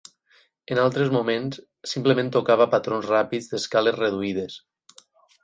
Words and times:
En 0.75 0.79
altres 0.83 1.11
moments, 1.15 1.59
simplement 1.91 2.33
tocava 2.37 2.67
patrons 2.73 3.11
ràpids 3.13 3.53
d'escales 3.53 4.01
reduïdes. 4.01 4.59